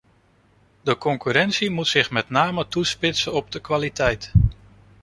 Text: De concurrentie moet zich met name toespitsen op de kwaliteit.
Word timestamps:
De 0.81 0.97
concurrentie 0.97 1.69
moet 1.69 1.87
zich 1.87 2.09
met 2.11 2.29
name 2.29 2.67
toespitsen 2.67 3.33
op 3.33 3.51
de 3.51 3.59
kwaliteit. 3.61 4.31